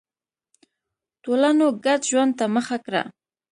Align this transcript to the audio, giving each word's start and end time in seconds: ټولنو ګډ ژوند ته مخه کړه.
ټولنو 1.23 1.65
ګډ 1.85 2.01
ژوند 2.09 2.33
ته 2.39 2.45
مخه 2.55 2.77
کړه. 2.85 3.03